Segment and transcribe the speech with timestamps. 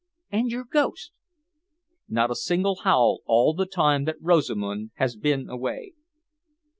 [0.31, 1.11] "And your ghost?"
[2.09, 5.93] "Not a single howl all the time that Rosamund has been away."